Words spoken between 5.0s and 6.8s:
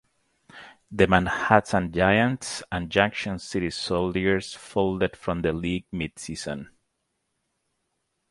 from the league mid–season.